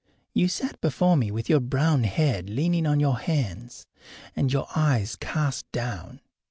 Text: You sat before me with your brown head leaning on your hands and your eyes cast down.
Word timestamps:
You 0.33 0.47
sat 0.47 0.81
before 0.81 1.15
me 1.15 1.29
with 1.29 1.47
your 1.47 1.59
brown 1.59 2.05
head 2.05 2.49
leaning 2.49 2.87
on 2.87 2.99
your 2.99 3.19
hands 3.19 3.85
and 4.35 4.51
your 4.51 4.65
eyes 4.75 5.15
cast 5.15 5.71
down. 5.71 6.21